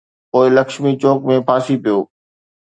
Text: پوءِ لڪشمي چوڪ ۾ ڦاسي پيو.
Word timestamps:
پوءِ 0.31 0.45
لڪشمي 0.57 0.91
چوڪ 1.01 1.19
۾ 1.31 1.35
ڦاسي 1.47 1.75
پيو. 1.83 1.99